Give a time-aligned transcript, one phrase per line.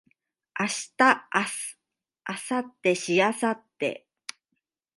[0.59, 0.65] 明
[0.97, 4.07] 日明後日しあさって